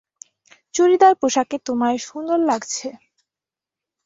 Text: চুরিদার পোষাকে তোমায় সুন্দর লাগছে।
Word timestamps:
চুরিদার 0.75 1.13
পোষাকে 1.21 1.57
তোমায় 1.67 1.99
সুন্দর 2.07 2.39
লাগছে। 2.49 2.87